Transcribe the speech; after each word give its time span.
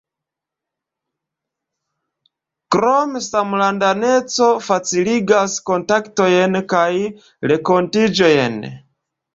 Krome, 2.75 3.21
samlandaneco 3.27 4.49
faciligas 4.69 5.61
kontaktojn 5.71 6.61
kaj 6.75 6.89
renkontiĝojn. 7.55 8.63